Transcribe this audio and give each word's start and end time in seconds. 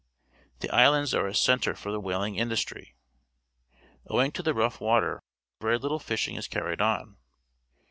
The 0.61 0.69
islands 0.71 1.13
are 1.13 1.27
a 1.27 1.35
centre 1.35 1.75
for 1.75 1.91
the 1.91 1.99
whaling 1.99 2.35
industry. 2.35 2.95
Owing 4.07 4.31
to 4.31 4.41
the 4.41 4.55
rough 4.55 4.81
water 4.81 5.21
very 5.61 5.77
little 5.77 5.99
fishing 5.99 6.37
is 6.37 6.47
carried 6.47 6.81
on. 6.81 7.17